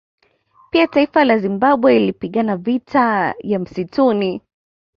Pia 0.71 0.87
taifa 0.87 1.25
la 1.25 1.37
Zimbabwe 1.37 1.99
lilipigana 1.99 2.57
vita 2.57 3.35
ya 3.43 3.59
Msituni 3.59 4.41